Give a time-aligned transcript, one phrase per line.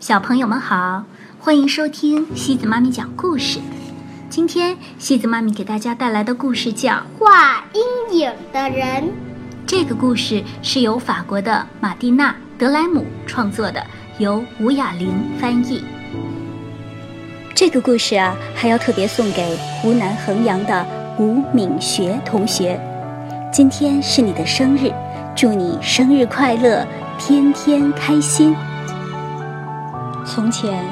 [0.00, 1.04] 小朋友们好，
[1.38, 3.60] 欢迎收听西子妈咪讲故事。
[4.30, 9.04] 今天西子妈咪给大家带来的故事叫《画阴影的人》。
[9.66, 13.84] 这个故事是由法国的马蒂娜·德莱姆创作的，
[14.18, 15.84] 由吴雅玲翻译。
[17.54, 20.86] 这个故事啊，还要特别送给湖南衡阳的
[21.18, 22.80] 吴敏学同学。
[23.52, 24.90] 今天是你的生日，
[25.36, 26.86] 祝你生日快乐，
[27.18, 28.56] 天天开心。
[30.32, 30.84] 从前，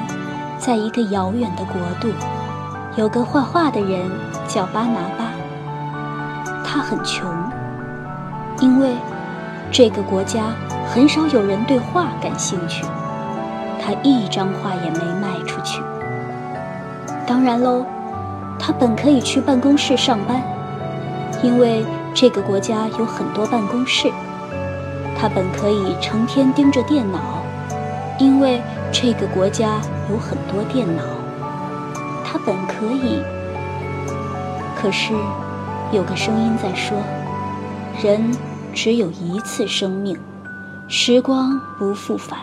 [0.57, 2.09] 在一个遥远的国度，
[2.97, 4.11] 有个画画的人
[4.45, 5.31] 叫巴拿巴。
[6.61, 7.25] 他很穷，
[8.59, 8.97] 因为
[9.71, 10.47] 这个国家
[10.89, 12.83] 很少有人对画感兴趣。
[13.81, 15.81] 他一张画也没卖出去。
[17.25, 17.85] 当然喽，
[18.59, 20.43] 他本可以去办公室上班，
[21.41, 24.11] 因为这个国家有很多办公室。
[25.17, 27.19] 他本可以成天盯着电脑，
[28.17, 28.61] 因为。
[28.91, 29.79] 这个国家
[30.09, 31.03] 有很多电脑，
[32.25, 33.21] 他本可以，
[34.75, 35.13] 可是
[35.91, 36.97] 有个声音在说：
[38.03, 38.31] 人
[38.73, 40.17] 只有一次生命，
[40.87, 42.39] 时光不复返。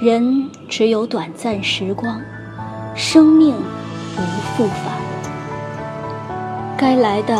[0.00, 2.20] 人只有短暂时光，
[2.94, 3.54] 生命
[4.14, 4.92] 不复返。
[6.76, 7.36] 该来的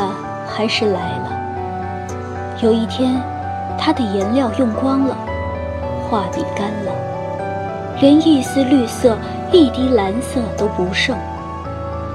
[0.49, 2.59] 还是来了。
[2.61, 3.23] 有一天，
[3.79, 5.17] 他的颜料用光了，
[6.11, 7.08] 画笔干了。
[8.01, 9.19] 连一丝绿色、
[9.53, 11.17] 一滴蓝色都不剩，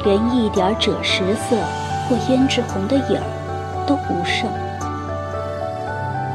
[0.06, 1.58] 连一点赭石色
[2.08, 4.50] 或胭脂红的影儿都不剩。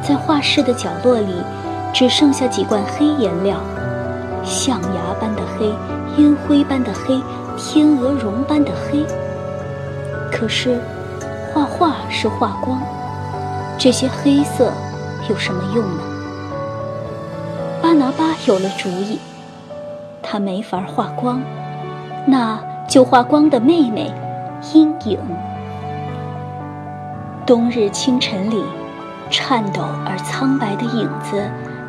[0.02, 1.42] 在画室的角落里，
[1.94, 3.58] 只剩下几罐黑颜料，
[4.44, 5.72] 象牙般的黑，
[6.22, 7.18] 烟灰般的黑，
[7.56, 9.02] 天鹅绒般的黑。
[10.30, 10.78] 可是，
[11.54, 12.82] 画画是画光，
[13.78, 14.70] 这些黑色
[15.30, 16.02] 有什么用呢？
[17.80, 19.18] 巴拿巴有了主意。
[20.30, 21.40] 他没法画光，
[22.26, 24.12] 那就画光的妹妹，
[24.74, 25.18] 阴影。
[27.46, 28.62] 冬日清晨里，
[29.30, 31.42] 颤抖而苍白的影子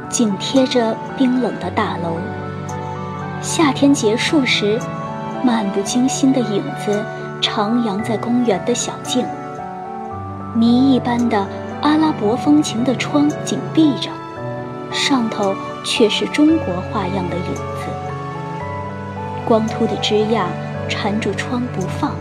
[0.07, 2.11] 紧贴着冰冷的大楼；
[3.41, 4.79] 夏天结束时，
[5.43, 7.03] 漫不经心的影子
[7.41, 9.25] 徜徉在公园的小径。
[10.55, 11.45] 谜一般的
[11.81, 14.09] 阿拉伯风情的窗紧闭着，
[14.93, 17.88] 上头却是中国画样的影子。
[19.49, 20.45] 光秃的枝桠
[20.87, 22.11] 缠住窗不放，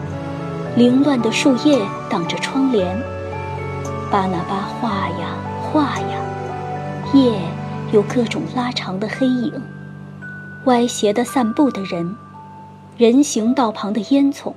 [0.76, 1.78] 凌乱的树叶
[2.08, 2.98] 挡着窗帘。
[4.10, 6.18] 巴拿巴画呀画呀，
[7.12, 7.38] 夜
[7.92, 9.52] 有各种拉长的黑影，
[10.64, 12.16] 歪斜的散步的人，
[12.96, 14.54] 人行道旁的烟囱，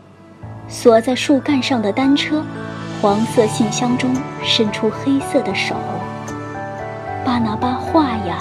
[0.70, 2.42] 锁在树干上的单车，
[3.02, 5.76] 黄色信箱中伸出黑色的手。
[7.26, 8.38] 巴拿巴画呀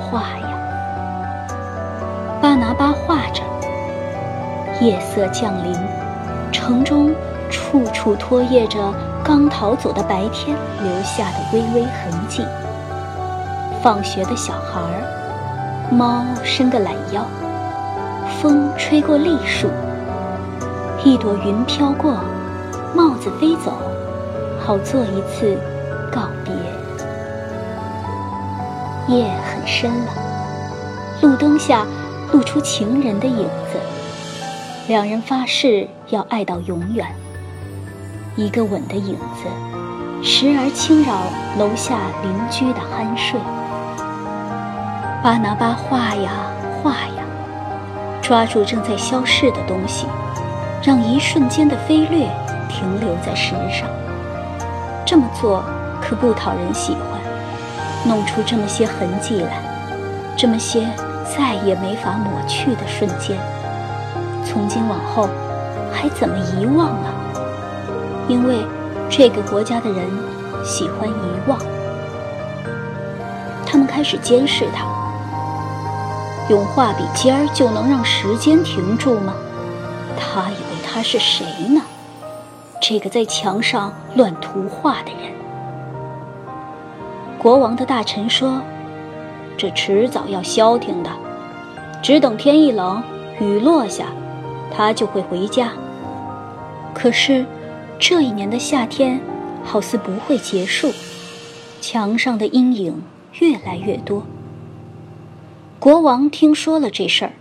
[0.00, 0.47] 画呀，
[4.80, 5.74] 夜色降临，
[6.52, 7.12] 城中
[7.50, 8.78] 处处拖曳着
[9.24, 12.44] 刚逃走的白天留下的微微痕迹。
[13.82, 17.26] 放学的小孩儿，猫伸个懒腰，
[18.40, 19.68] 风吹过栗树，
[21.04, 22.14] 一朵云飘过，
[22.94, 23.72] 帽子飞走，
[24.60, 25.58] 好做一次
[26.12, 26.54] 告别。
[29.12, 30.12] 夜很深了，
[31.22, 31.84] 路灯下
[32.32, 33.97] 露出情人的影子。
[34.88, 37.06] 两人发誓要爱到永远。
[38.36, 39.46] 一个吻的影子，
[40.26, 41.24] 时而轻扰
[41.58, 43.38] 楼下邻居的酣睡。
[45.22, 46.30] 巴拿巴画呀
[46.82, 47.22] 画呀，
[48.22, 50.06] 抓住正在消逝的东西，
[50.82, 52.26] 让一瞬间的飞掠
[52.70, 53.86] 停留在石上。
[55.04, 55.62] 这么做
[56.00, 57.20] 可不讨人喜欢，
[58.06, 59.60] 弄出这么些痕迹来，
[60.34, 60.88] 这么些
[61.36, 63.36] 再也没法抹去的瞬间。
[64.58, 65.28] 从今往后，
[65.92, 67.14] 还怎么遗忘啊？
[68.26, 68.56] 因为
[69.08, 70.04] 这个国家的人
[70.64, 71.12] 喜欢遗
[71.46, 71.56] 忘。
[73.64, 74.84] 他们开始监视他，
[76.50, 79.32] 用画笔尖儿就能让时间停住吗？
[80.18, 81.80] 他以为他是谁呢？
[82.82, 85.32] 这个在墙上乱涂画的人。
[87.38, 88.60] 国王的大臣说
[89.56, 91.10] ：“这迟早要消停的，
[92.02, 93.00] 只等天一冷，
[93.38, 94.06] 雨落下。”
[94.70, 95.72] 他就会回家。
[96.94, 97.44] 可是，
[97.98, 99.20] 这一年的夏天
[99.64, 100.92] 好似不会结束，
[101.80, 103.02] 墙上的阴影
[103.40, 104.24] 越来越多。
[105.78, 107.32] 国王听说了这事儿，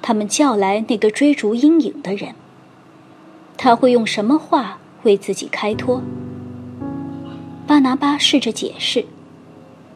[0.00, 2.34] 他们叫来那个追逐阴影的人。
[3.56, 6.00] 他会用什么话为自己开脱？
[7.66, 9.04] 巴拿巴试着解释：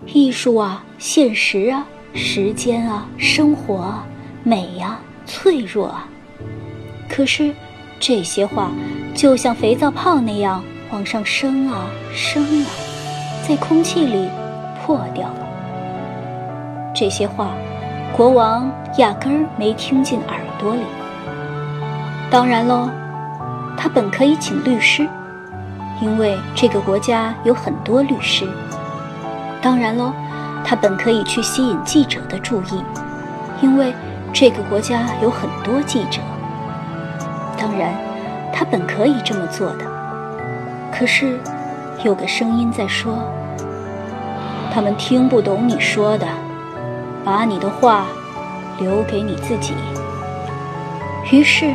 [0.06, 4.06] 艺术啊，现实啊，时间啊，生活啊，
[4.42, 6.08] 美呀，脆弱啊。
[7.16, 7.54] 可是，
[8.00, 8.72] 这些话
[9.14, 12.66] 就像肥皂泡那样往上升啊，升啊，
[13.46, 14.28] 在空气里
[14.84, 15.46] 破掉了。
[16.92, 17.52] 这些话，
[18.16, 18.68] 国王
[18.98, 20.82] 压根儿没听进耳朵里。
[22.32, 22.90] 当然喽，
[23.76, 25.08] 他本可以请律师，
[26.00, 28.44] 因为这个国家有很多律师。
[29.62, 30.12] 当然喽，
[30.64, 32.82] 他本可以去吸引记者的注意，
[33.62, 33.94] 因为
[34.32, 36.18] 这个国家有很多记者。
[37.64, 37.94] 当然，
[38.52, 39.86] 他本可以这么做的。
[40.92, 41.38] 可是，
[42.04, 43.18] 有个声音在说
[44.70, 46.26] ：“他们听不懂你说的，
[47.24, 48.04] 把你的话
[48.78, 49.72] 留给你自己。”
[51.32, 51.72] 于是，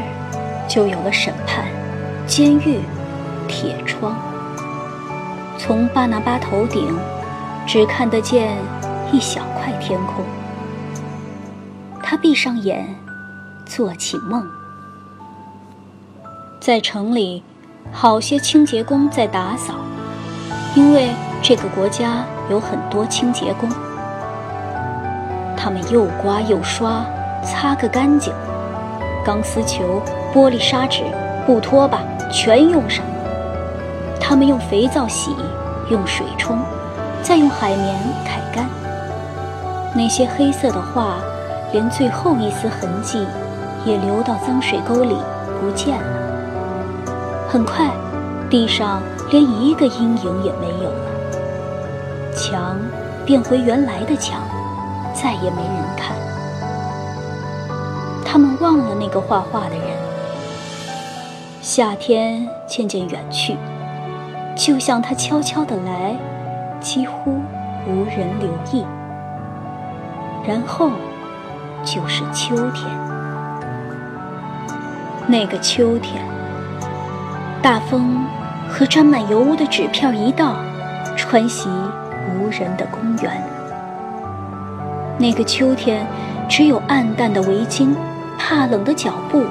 [0.67, 1.65] 就有了审判、
[2.27, 2.81] 监狱、
[3.47, 4.15] 铁窗。
[5.57, 6.95] 从巴拿巴头顶，
[7.65, 8.55] 只看得见
[9.11, 10.23] 一小块天空。
[12.03, 12.95] 他闭上眼，
[13.65, 14.47] 做起梦。
[16.59, 17.41] 在城里，
[17.89, 19.75] 好些清洁工在打扫，
[20.75, 21.11] 因为
[21.41, 23.69] 这个国家有很多清洁工。
[25.55, 27.05] 他们又刮又刷，
[27.41, 28.33] 擦个干净，
[29.23, 30.01] 钢丝球、
[30.33, 31.03] 玻璃砂纸、
[31.45, 33.05] 布拖把全用上。
[34.19, 35.33] 他们用肥皂洗，
[35.89, 36.59] 用水冲，
[37.23, 37.95] 再用海绵
[38.25, 38.65] 揩干。
[39.95, 41.15] 那些黑色的画，
[41.71, 43.25] 连最后一丝痕迹
[43.85, 45.15] 也流到脏水沟里
[45.61, 46.18] 不见了。
[47.51, 47.89] 很快，
[48.47, 49.01] 地上
[49.31, 52.77] 连一个阴影也没有了，墙
[53.25, 54.39] 变回原来的墙，
[55.15, 56.15] 再也没人看。
[58.23, 59.97] 他们忘了那个画画的人。
[61.59, 63.57] 夏天渐渐远去，
[64.55, 66.15] 就像他悄悄地来，
[66.79, 67.41] 几乎
[67.87, 68.85] 无人留意。
[70.47, 70.91] 然后，
[71.83, 72.85] 就是秋天。
[75.25, 76.23] 那个秋天。
[77.61, 78.25] 大风
[78.69, 80.55] 和沾满油污的纸片一道，
[81.17, 81.67] 穿袭
[82.33, 83.43] 无人的公园。
[85.17, 86.07] 那个秋天，
[86.47, 87.93] 只有暗淡的围巾、
[88.37, 89.41] 怕冷的脚步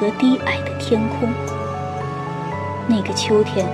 [0.00, 1.28] 和低矮的天空。
[2.88, 3.64] 那个秋天，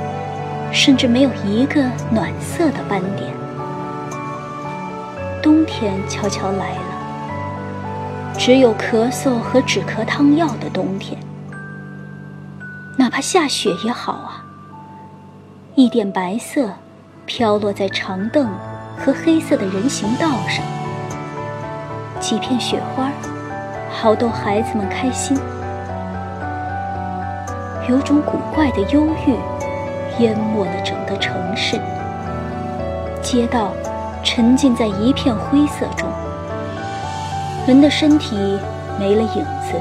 [0.70, 3.32] 甚至没有一个暖色的斑点。
[5.42, 11.18] 冬天悄悄来了，只有咳嗽和止咳汤药的冬天。
[12.96, 14.44] 哪怕下雪也好啊。
[15.74, 16.70] 一点白色
[17.26, 18.48] 飘落在长凳
[18.96, 20.64] 和黑色的人行道上，
[22.20, 23.10] 几片雪花，
[23.90, 25.36] 好逗孩子们开心。
[27.88, 29.36] 有种古怪的忧郁，
[30.22, 31.80] 淹没了整个城市。
[33.20, 33.72] 街道
[34.22, 36.08] 沉浸在一片灰色中，
[37.66, 38.36] 人的身体
[39.00, 39.80] 没了影子，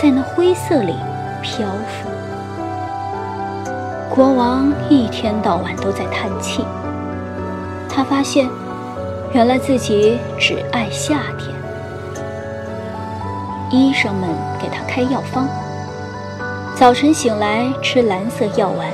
[0.00, 0.94] 在那灰色里。
[1.42, 2.08] 漂浮。
[4.08, 6.64] 国王一天到晚都在叹气。
[7.88, 8.48] 他发现，
[9.34, 11.54] 原来自己只爱夏天。
[13.70, 14.28] 医生们
[14.60, 15.46] 给他开药方：
[16.74, 18.88] 早晨醒来吃蓝色药丸，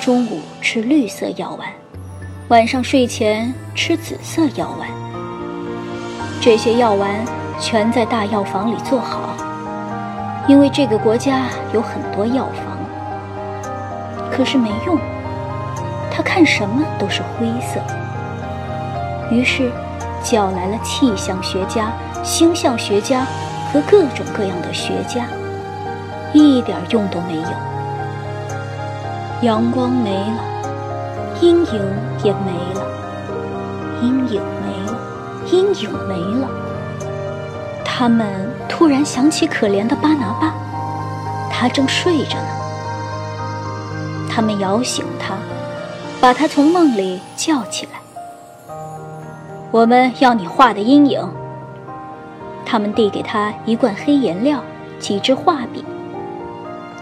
[0.00, 1.68] 中午吃绿色药丸，
[2.48, 4.88] 晚上睡前吃紫色药丸。
[6.40, 7.10] 这些药丸
[7.58, 9.45] 全在大药房里做好。
[10.48, 12.78] 因为这个国家有很多药房，
[14.30, 14.96] 可是没用，
[16.08, 17.80] 他看什么都是灰色。
[19.28, 19.72] 于是，
[20.22, 21.90] 叫来了气象学家、
[22.22, 23.26] 星象学家
[23.72, 25.26] 和各种各样的学家，
[26.32, 27.48] 一点用都没有。
[29.42, 30.44] 阳光没了，
[31.40, 31.82] 阴影
[32.22, 32.86] 也没了，
[34.00, 34.96] 阴影没了，
[35.50, 36.48] 阴影没了。
[37.84, 38.46] 他们。
[38.68, 40.35] 突然想起可怜的巴拿，
[41.66, 42.48] 他正睡着呢。
[44.30, 45.34] 他们摇醒他，
[46.20, 48.74] 把他从梦里叫起来。
[49.72, 51.28] 我们要你画的阴影。
[52.64, 54.62] 他们递给他一罐黑颜料，
[55.00, 55.84] 几支画笔。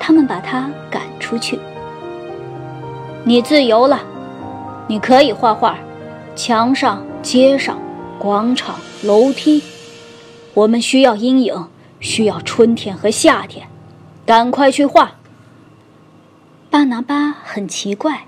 [0.00, 1.60] 他们把他赶出去。
[3.22, 4.00] 你自由了，
[4.86, 5.76] 你可以画画，
[6.34, 7.78] 墙上、街上、
[8.18, 9.62] 广场、楼梯。
[10.54, 11.68] 我们需要阴影，
[12.00, 13.66] 需要春天和夏天，
[14.26, 15.16] 赶快去画。
[16.70, 18.24] 巴拿巴很奇怪，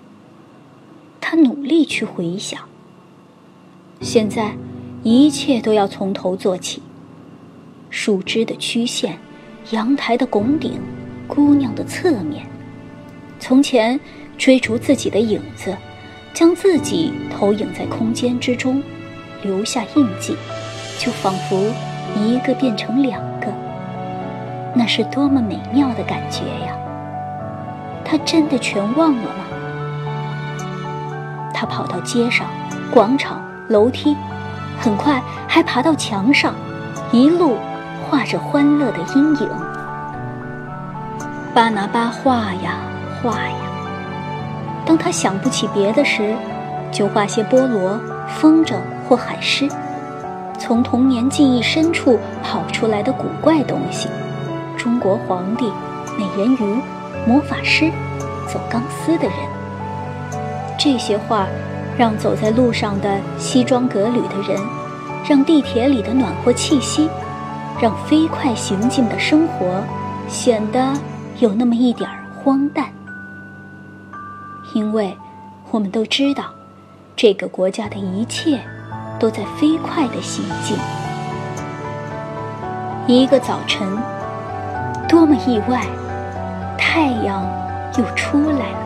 [1.23, 2.61] 他努力去回想。
[4.03, 4.55] 现在，
[5.03, 6.83] 一切都要从头做起：
[7.88, 9.19] 树枝的曲线，
[9.71, 10.79] 阳台的拱顶，
[11.26, 12.47] 姑娘的侧面。
[13.41, 13.99] 从前，
[14.37, 15.75] 追逐自己的影子，
[16.35, 18.83] 将自己投影在空间之中，
[19.43, 20.37] 留下印记，
[20.99, 21.73] 就仿佛
[22.15, 23.47] 一个变成两个，
[24.78, 26.75] 那是多么美妙的感觉呀！
[28.04, 29.45] 他真的全忘了吗？
[31.54, 32.47] 他跑到街上、
[32.92, 34.14] 广场、楼梯，
[34.78, 36.54] 很快还爬到墙上，
[37.11, 37.56] 一路
[38.04, 39.49] 画着欢乐的阴影。
[41.54, 42.76] 巴拿巴画呀
[43.23, 43.56] 画呀，
[44.85, 46.37] 当他想不起别的时，
[46.92, 48.76] 就画些菠萝、风筝
[49.09, 49.66] 或海狮，
[50.59, 54.11] 从童年记忆深处跑出来的古怪东西，
[54.76, 55.71] 中国皇帝、
[56.18, 56.80] 美人鱼、
[57.26, 57.90] 魔法师、
[58.47, 59.35] 走钢丝的人。
[60.78, 61.47] 这些画，
[61.99, 64.61] 让走在路上的西装革履的人，
[65.28, 67.09] 让地铁里的暖和气息，
[67.80, 69.83] 让飞快行进的生活，
[70.28, 70.92] 显得
[71.38, 72.87] 有那么一点儿荒诞。
[74.75, 75.16] 因为，
[75.71, 76.45] 我们都知道，
[77.16, 78.61] 这个国家的一切，
[79.18, 80.76] 都在飞快的行进。
[83.06, 83.87] 一个早晨，
[85.09, 85.83] 多么意外，
[86.77, 87.47] 太阳
[87.97, 88.79] 又出来了。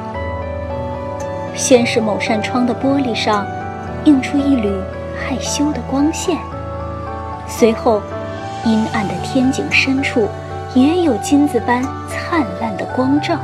[1.54, 3.46] 先是某扇窗的玻璃上
[4.04, 4.70] 映出一缕
[5.16, 6.36] 害羞的光线，
[7.46, 8.02] 随后，
[8.64, 10.28] 阴暗的天井深处
[10.74, 13.38] 也有金子般灿烂的光照。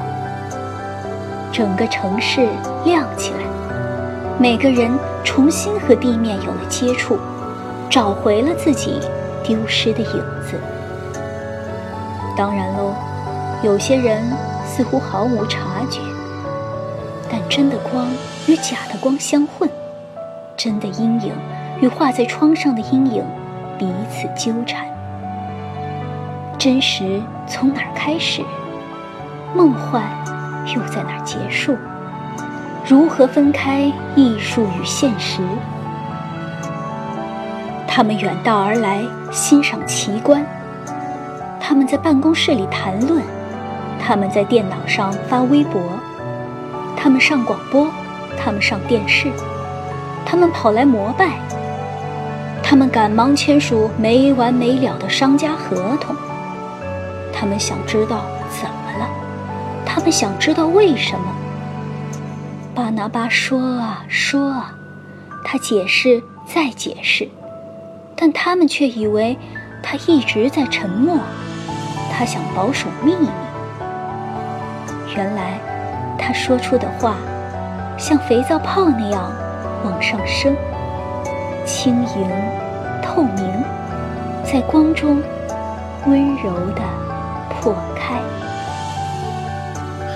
[1.51, 2.47] 整个城市
[2.85, 3.39] 亮起来，
[4.39, 4.91] 每个人
[5.25, 7.19] 重新和地面有了接触，
[7.89, 9.01] 找回了自己
[9.43, 10.61] 丢失的影子。
[12.37, 12.95] 当然喽，
[13.63, 14.23] 有些人
[14.67, 16.01] 似乎毫无察觉。
[17.31, 18.07] 但真的光
[18.47, 19.69] 与假的光相混，
[20.57, 21.33] 真的阴影
[21.81, 23.25] 与画在窗上的阴影
[23.79, 24.87] 彼此纠缠。
[26.59, 28.43] 真实从哪儿开始？
[29.55, 30.03] 梦幻
[30.67, 31.77] 又在哪儿结束？
[32.87, 35.41] 如何分开艺术与现实？
[37.89, 39.03] 他们远道而来
[39.33, 40.45] 欣赏奇观，
[41.69, 43.21] 他们在办公室里谈论，
[43.99, 45.83] 他们在电脑上发微博。
[46.97, 47.89] 他们上广播，
[48.39, 49.33] 他们上电视，
[50.25, 51.41] 他们跑来膜拜，
[52.63, 56.15] 他们赶忙签署没完没了的商家合同。
[57.33, 59.09] 他们想知道怎么了，
[59.85, 61.27] 他们想知道为什么。
[62.77, 64.73] 巴拿巴说啊说啊，
[65.43, 67.29] 他解释再解释，
[68.15, 69.37] 但他们却以为
[69.83, 71.19] 他一直在沉默，
[72.17, 73.29] 他想保守秘密。
[75.15, 75.59] 原来。
[76.19, 77.15] 他说出的话，
[77.97, 79.31] 像肥皂泡那样
[79.85, 80.57] 往上升，
[81.65, 82.29] 轻盈、
[83.01, 83.63] 透明，
[84.43, 85.23] 在光中
[86.07, 86.83] 温柔的
[87.49, 88.15] 破开。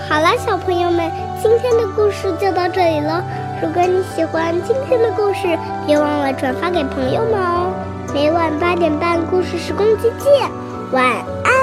[0.08, 3.22] 好了，小朋友们，今天的故事就到这里了。
[3.62, 7.72] 如果你喜欢今天的故事，别忘了转发给朋友们哦。
[8.12, 10.50] 每晚八点半，故事时光机见，
[10.90, 11.04] 晚
[11.44, 11.59] 安。